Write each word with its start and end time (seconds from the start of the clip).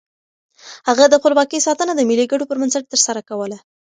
هغه 0.87 1.03
د 1.09 1.13
خپلواکۍ 1.21 1.59
ساتنه 1.67 1.93
د 1.95 2.01
ملي 2.09 2.25
ګټو 2.31 2.45
پر 2.49 2.57
بنسټ 2.61 2.83
ترسره 2.93 3.21
کوله. 3.29 3.57